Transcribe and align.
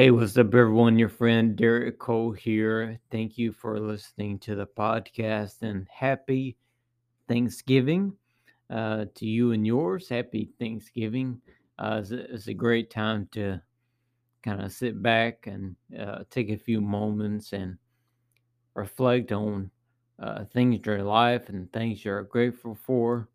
Hey, 0.00 0.10
what's 0.10 0.38
up, 0.38 0.54
everyone? 0.54 0.98
Your 0.98 1.10
friend 1.10 1.54
Derek 1.54 1.98
Cole 1.98 2.32
here. 2.32 2.98
Thank 3.10 3.36
you 3.36 3.52
for 3.52 3.78
listening 3.78 4.38
to 4.38 4.54
the 4.54 4.64
podcast 4.64 5.60
and 5.60 5.86
happy 5.92 6.56
Thanksgiving 7.28 8.14
uh, 8.70 9.04
to 9.14 9.26
you 9.26 9.52
and 9.52 9.66
yours. 9.66 10.08
Happy 10.08 10.48
Thanksgiving. 10.58 11.42
Uh, 11.78 11.98
it's, 12.00 12.12
a, 12.12 12.34
it's 12.34 12.46
a 12.46 12.54
great 12.54 12.88
time 12.90 13.28
to 13.32 13.60
kind 14.42 14.62
of 14.62 14.72
sit 14.72 15.02
back 15.02 15.46
and 15.46 15.76
uh, 16.00 16.20
take 16.30 16.48
a 16.48 16.56
few 16.56 16.80
moments 16.80 17.52
and 17.52 17.76
reflect 18.72 19.32
on 19.32 19.70
uh, 20.18 20.44
things 20.46 20.76
in 20.76 20.82
your 20.82 21.02
life 21.02 21.50
and 21.50 21.70
things 21.74 22.06
you're 22.06 22.22
grateful 22.22 22.74
for. 22.86 23.28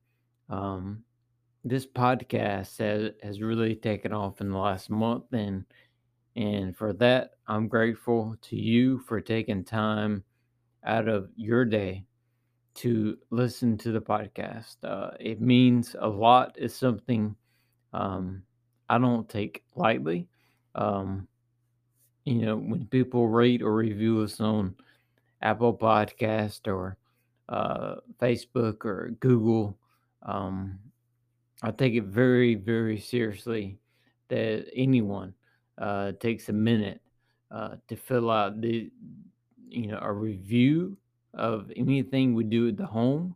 Um, 0.50 1.04
this 1.64 1.86
podcast 1.86 2.80
has, 2.80 3.12
has 3.22 3.40
really 3.40 3.76
taken 3.76 4.12
off 4.14 4.42
in 4.42 4.50
the 4.50 4.58
last 4.58 4.90
month 4.90 5.26
and 5.32 5.64
and 6.36 6.76
for 6.76 6.92
that, 6.94 7.32
I'm 7.48 7.68
grateful 7.68 8.36
to 8.42 8.55
you 8.55 9.00
for 9.00 9.22
taking 9.22 9.64
time 9.64 10.23
out 10.84 11.08
of 11.08 11.30
your 11.36 11.64
day 11.64 12.05
to 12.76 13.18
listen 13.30 13.78
to 13.78 13.92
the 13.92 14.02
podcast. 14.02 14.76
Uh, 14.84 15.12
it 15.20 15.40
means 15.40 15.95
a 16.00 16.08
lot. 16.08 16.56
It's 16.58 16.76
something 16.76 17.36
um, 17.94 18.44
I 18.90 18.98
don't 18.98 19.30
take 19.30 19.64
lightly. 19.76 20.28
Um, 20.76 21.28
you 22.26 22.42
know, 22.42 22.58
when 22.58 22.86
people 22.88 23.30
rate 23.30 23.62
or 23.62 23.73
review 23.73 24.22
us 24.22 24.42
on 24.42 24.76
Apple 25.42 25.78
Podcast 25.78 26.67
or 26.67 26.98
uh, 27.48 27.95
Facebook 28.20 28.84
or 28.84 29.12
Google, 29.22 29.78
um, 30.23 30.80
I 31.64 31.72
take 31.72 31.94
it 31.94 32.06
very, 32.06 32.56
very 32.56 33.00
seriously 33.00 33.78
that 34.28 34.66
anyone 34.76 35.34
uh, 35.78 36.14
takes 36.20 36.50
a 36.50 36.54
minute 36.54 37.02
uh, 37.52 37.76
to 37.88 37.96
fill 37.96 38.30
out 38.30 38.62
the, 38.62 38.92
you 39.70 39.88
know, 39.88 40.00
a 40.02 40.12
review 40.12 40.98
of 41.34 41.72
anything 41.76 42.34
we 42.34 42.44
do 42.44 42.67
at 42.70 42.78
the 42.78 42.86
home 42.86 43.36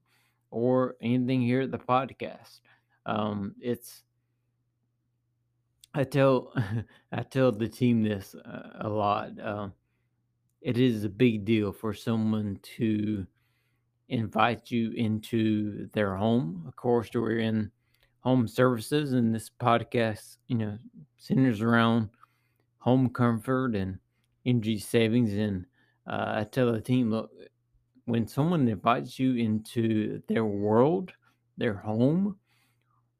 or 0.51 0.95
anything 1.01 1.41
here 1.41 1.61
at 1.61 1.71
the 1.71 1.77
podcast. 1.77 2.59
Um, 3.05 3.55
it's 3.59 4.03
I 5.93 6.03
tell 6.03 6.53
I 7.11 7.23
tell 7.23 7.51
the 7.51 7.67
team 7.67 8.03
this 8.03 8.35
uh, 8.35 8.69
a 8.81 8.89
lot. 8.89 9.39
Uh, 9.39 9.69
it 10.61 10.77
is 10.77 11.03
a 11.03 11.09
big 11.09 11.45
deal 11.45 11.71
for 11.71 11.93
someone 11.93 12.59
to 12.77 13.25
invite 14.09 14.71
you 14.71 14.91
into 14.91 15.87
their 15.93 16.15
home. 16.15 16.63
Of 16.67 16.75
course, 16.75 17.09
we're 17.13 17.39
in 17.39 17.71
home 18.21 18.47
services, 18.47 19.13
and 19.13 19.33
this 19.33 19.49
podcast, 19.49 20.37
you 20.47 20.57
know, 20.57 20.77
centers 21.17 21.61
around 21.61 22.09
home 22.79 23.09
comfort 23.09 23.75
and 23.75 23.99
energy 24.45 24.79
savings. 24.79 25.33
And 25.33 25.65
uh, 26.07 26.33
I 26.37 26.43
tell 26.45 26.71
the 26.71 26.81
team, 26.81 27.11
look, 27.11 27.31
when 28.05 28.27
someone 28.27 28.67
invites 28.67 29.19
you 29.19 29.35
into 29.35 30.21
their 30.27 30.45
world, 30.45 31.13
their 31.57 31.75
home, 31.75 32.37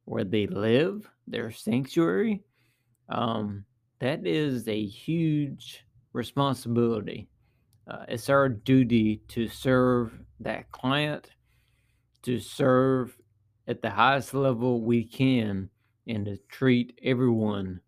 where 0.05 0.23
they 0.23 0.47
live, 0.47 1.07
their 1.27 1.51
sanctuary, 1.51 2.41
um, 3.09 3.65
that 3.99 4.25
is 4.25 4.67
a 4.67 4.85
huge 4.85 5.85
responsibility. 6.13 7.29
Uh, 7.87 8.05
it's 8.07 8.29
our 8.29 8.49
duty 8.49 9.21
to 9.27 9.47
serve 9.47 10.13
that 10.39 10.71
client, 10.71 11.29
to 12.23 12.39
serve 12.39 13.15
at 13.67 13.81
the 13.81 13.89
highest 13.89 14.33
level 14.33 14.81
we 14.81 15.03
can, 15.03 15.69
and 16.07 16.25
to 16.25 16.37
treat 16.49 16.97
everyone 17.03 17.79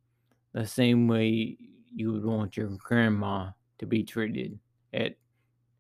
the 0.54 0.66
same 0.66 1.08
way 1.08 1.58
you 1.94 2.12
would 2.14 2.26
want 2.26 2.58
your 2.58 2.70
grandma 2.78 3.50
to 3.80 3.86
be 3.86 4.04
treated 4.04 4.58
at 4.94 5.16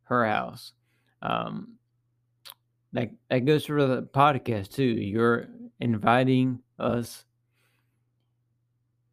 her 0.03 0.25
house. 0.25 0.73
Um, 1.21 1.75
that 2.93 3.11
that 3.29 3.45
goes 3.45 3.65
for 3.65 3.85
the 3.85 4.03
podcast 4.03 4.73
too. 4.73 4.83
You're 4.83 5.47
inviting 5.79 6.59
us 6.79 7.25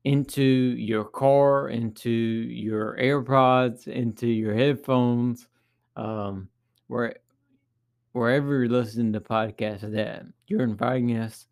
into 0.05 0.43
your 0.43 1.05
car, 1.05 1.69
into 1.69 2.11
your 2.11 2.97
AirPods, 2.97 3.87
into 3.87 4.27
your 4.27 4.55
headphones, 4.55 5.49
um, 5.97 6.49
where 6.87 7.15
wherever 8.13 8.59
you're 8.59 8.69
listening 8.69 9.13
to 9.13 9.21
podcasts 9.21 9.93
that 9.93 10.25
you're 10.47 10.63
inviting 10.63 11.17
us 11.17 11.47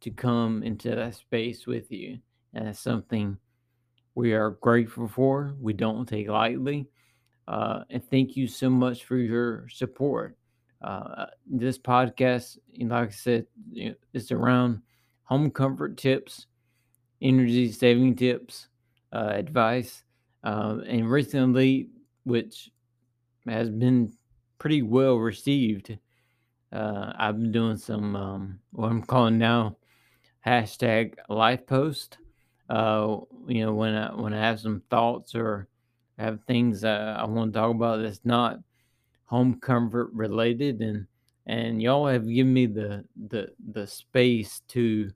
to 0.00 0.10
come 0.10 0.62
into 0.62 0.94
that 0.94 1.14
space 1.14 1.66
with 1.66 1.90
you, 1.90 2.18
and 2.52 2.66
that's 2.66 2.78
something 2.78 3.36
we 4.14 4.32
are 4.32 4.50
grateful 4.50 5.08
for. 5.08 5.54
We 5.60 5.72
don't 5.72 6.08
take 6.08 6.28
lightly. 6.28 6.88
Uh, 7.46 7.84
and 7.90 8.02
thank 8.10 8.36
you 8.36 8.46
so 8.46 8.70
much 8.70 9.04
for 9.04 9.16
your 9.16 9.68
support. 9.68 10.36
Uh, 10.80 11.26
this 11.46 11.78
podcast, 11.78 12.58
like 12.78 13.08
I 13.08 13.10
said, 13.10 13.46
it's 14.12 14.30
around 14.30 14.82
home 15.24 15.50
comfort 15.50 15.96
tips, 15.96 16.46
energy 17.20 17.72
saving 17.72 18.16
tips, 18.16 18.68
uh, 19.12 19.30
advice. 19.32 20.04
Uh, 20.42 20.78
and 20.86 21.10
recently, 21.10 21.88
which 22.24 22.70
has 23.46 23.70
been 23.70 24.12
pretty 24.58 24.82
well 24.82 25.16
received, 25.16 25.96
uh, 26.72 27.12
I've 27.16 27.40
been 27.40 27.52
doing 27.52 27.76
some 27.76 28.16
um, 28.16 28.60
what 28.72 28.90
I'm 28.90 29.02
calling 29.02 29.38
now 29.38 29.76
hashtag 30.46 31.14
life 31.28 31.66
post 31.66 32.18
uh, 32.68 33.18
you 33.46 33.64
know, 33.64 33.74
when 33.74 33.94
I 33.94 34.14
when 34.14 34.32
I 34.34 34.40
have 34.40 34.60
some 34.60 34.82
thoughts 34.90 35.34
or 35.34 35.68
have 36.18 36.40
things 36.46 36.84
uh, 36.84 37.16
I 37.18 37.24
want 37.24 37.52
to 37.52 37.58
talk 37.58 37.70
about 37.70 38.02
that's 38.02 38.20
not 38.24 38.58
home 39.24 39.58
comfort 39.60 40.10
related, 40.12 40.80
and 40.80 41.06
and 41.46 41.82
y'all 41.82 42.06
have 42.06 42.26
given 42.26 42.52
me 42.52 42.66
the 42.66 43.04
the 43.28 43.48
the 43.72 43.86
space 43.86 44.60
to 44.68 45.10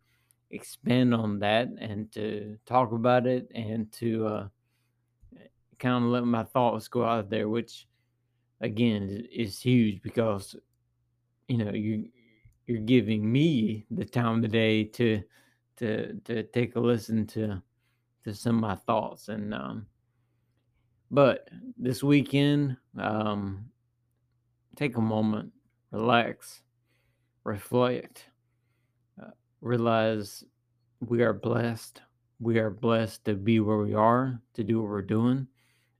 expand 0.50 1.14
on 1.14 1.38
that 1.38 1.69
and 1.78 2.10
to 2.12 2.59
talk 2.66 2.92
about 2.92 3.26
it 3.26 3.50
and 3.54 3.91
to 3.92 4.26
uh, 4.26 4.48
kind 5.78 6.04
of 6.04 6.10
let 6.10 6.25
my 6.25 6.42
thoughts 6.44 6.88
go 6.88 7.04
out 7.04 7.30
there, 7.30 7.48
which 7.48 7.86
again 8.60 9.26
is, 9.32 9.60
huge 9.60 10.03
because 10.03 10.56
you 11.47 11.59
know 11.59 11.72
you 11.72 12.09
you're 12.66 12.80
giving 12.80 13.30
me 13.30 13.86
the 13.91 14.04
time 14.04 14.36
of 14.36 14.42
the 14.42 14.48
day 14.48 14.84
to 14.84 15.22
to 15.78 16.15
to 16.25 16.43
take 16.43 16.77
a 16.77 16.81
listen 16.81 17.27
to 17.27 17.62
to 18.25 18.34
some 18.34 18.56
of 18.56 18.61
my 18.61 18.75
thoughts. 18.75 19.28
And 19.28 19.55
um 19.55 19.87
but 21.11 21.49
this 21.77 22.03
weekend 22.03 22.77
um 22.99 23.66
take 24.77 24.97
a 24.97 25.00
moment 25.00 25.53
relax 25.91 26.62
reflect 27.44 28.27
uh, 29.22 29.31
realize 29.61 30.44
we 31.00 31.22
are 31.22 31.33
blessed. 31.33 32.03
We 32.41 32.59
are 32.59 32.71
blessed 32.71 33.25
to 33.25 33.34
be 33.34 33.60
where 33.60 33.78
we 33.78 33.95
are 33.95 34.41
to 34.55 34.65
do 34.65 34.81
what 34.81 34.91
we're 34.91 35.03
doing. 35.03 35.47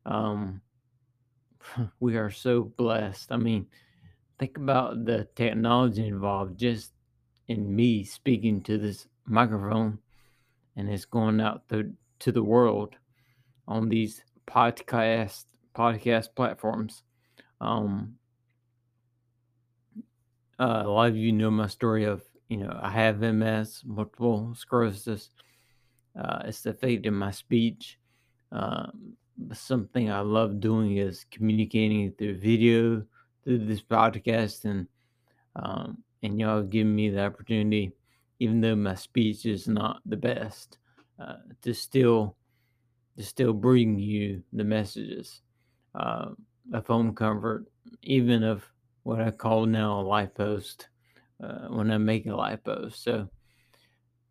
Um 0.07 0.61
we 2.01 2.17
are 2.17 2.31
so 2.31 2.65
blessed. 2.65 3.33
I 3.33 3.37
mean 3.37 3.67
think 4.39 4.57
about 4.57 5.05
the 5.05 5.27
technology 5.35 6.07
involved 6.07 6.59
just 6.59 6.93
in 7.49 7.75
me 7.75 8.05
speaking 8.05 8.61
to 8.63 8.79
this 8.79 9.09
microphone 9.29 9.99
and 10.77 10.89
it's 10.89 11.05
going 11.05 11.41
out 11.41 11.69
to, 11.69 11.93
to 12.21 12.33
the 12.33 12.43
world 12.43 12.95
on 13.67 13.89
these 13.89 14.23
podcast 14.47 15.45
podcast 15.75 16.29
platforms. 16.35 17.03
Um, 17.61 18.15
uh, 20.59 20.83
a 20.85 20.91
lot 20.91 21.11
of 21.11 21.17
you 21.17 21.33
know 21.33 21.51
my 21.51 21.69
story 21.69 22.05
of 22.05 22.23
you 22.49 22.57
know 22.57 22.77
I 22.83 22.91
have 22.91 23.21
MS, 23.21 23.83
multiple 23.85 24.55
sclerosis. 24.57 25.31
Uh, 26.19 26.43
it's 26.47 26.67
affected 26.67 27.11
my 27.13 27.31
speech. 27.31 27.99
Um, 28.51 29.13
something 29.53 30.11
I 30.11 30.21
love 30.21 30.59
doing 30.59 30.97
is 30.97 31.27
communicating 31.31 32.11
through 32.13 32.39
video 32.39 33.05
through 33.45 33.67
this 33.67 33.83
podcast, 33.83 34.65
and 34.65 34.89
um, 35.55 35.99
and 36.23 36.41
y'all 36.41 36.63
give 36.63 36.87
me 36.87 37.11
the 37.11 37.25
opportunity 37.25 37.93
even 38.39 38.61
though 38.61 38.77
my 38.77 38.95
speech 38.95 39.47
is 39.47 39.69
not 39.69 40.01
the 40.07 40.17
best, 40.17 40.79
uh, 41.19 41.37
to 41.63 41.75
still 41.75 42.37
to 43.17 43.25
still 43.25 43.53
bring 43.53 43.99
you 43.99 44.43
the 44.53 44.65
messages 44.65 45.43
uh, 45.95 46.31
of 46.73 46.87
home 46.87 47.15
comfort, 47.15 47.67
even 48.03 48.45
of 48.45 48.65
what 49.03 49.21
I 49.21 49.31
call 49.31 49.67
now 49.67 50.01
a 50.01 50.03
life 50.03 50.35
post 50.35 50.89
uh, 51.43 51.69
when 51.69 51.91
I 51.91 51.99
make 51.99 52.27
a 52.27 52.37
life 52.37 52.63
post. 52.63 53.03
So 53.03 53.29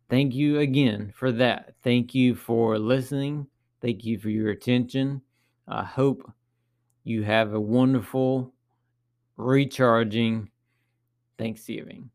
thank 0.08 0.34
you 0.34 0.60
again 0.60 1.12
for 1.14 1.32
that. 1.32 1.74
Thank 1.82 2.14
you 2.14 2.34
for 2.34 2.78
listening. 2.78 3.46
Thank 3.82 4.04
you 4.04 4.18
for 4.18 4.30
your 4.30 4.50
attention. 4.50 5.20
I 5.66 5.84
hope 5.84 6.32
you 7.04 7.22
have 7.22 7.52
a 7.52 7.60
wonderful, 7.60 8.54
recharging 9.36 10.50
Thanksgiving. 11.38 12.10